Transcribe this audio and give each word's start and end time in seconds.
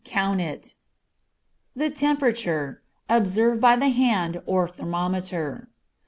Count 0.03 0.41
it. 0.41 0.73
The 1.75 1.91
temperature. 1.91 2.81
Observe 3.07 3.59
by 3.59 3.75
the 3.75 3.89
hand 3.89 4.41
or 4.47 4.67
thermometer. 4.67 5.69